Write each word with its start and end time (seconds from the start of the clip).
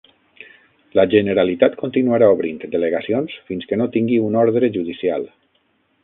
La 0.99 1.03
Generalitat 1.09 1.75
continuarà 1.81 2.29
obrint 2.37 2.57
delegacions 2.75 3.35
fins 3.51 3.69
que 3.73 3.79
no 3.81 3.87
tingui 3.97 4.17
una 4.29 4.41
ordre 4.45 4.71
judicial 4.79 5.29